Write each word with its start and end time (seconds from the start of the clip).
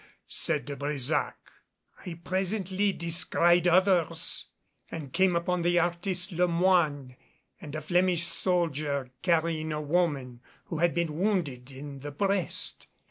said 0.25 0.65
De 0.65 0.75
Brésac. 0.75 1.35
"I 2.07 2.19
presently 2.23 2.91
descried 2.91 3.67
others, 3.67 4.45
and 4.89 5.13
came 5.13 5.35
upon 5.35 5.61
the 5.61 5.77
artist 5.77 6.31
Le 6.31 6.47
Moyne 6.47 7.15
and 7.61 7.75
a 7.75 7.81
Flemish 7.81 8.23
soldier 8.25 9.11
carrying 9.21 9.71
a 9.71 9.79
woman 9.79 10.41
who 10.65 10.79
had 10.79 10.95
been 10.95 11.19
wounded 11.19 11.69
in 11.71 11.99
the 11.99 12.09
breast. 12.11 12.87